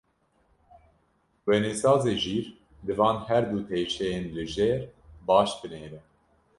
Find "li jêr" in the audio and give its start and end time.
4.35-4.79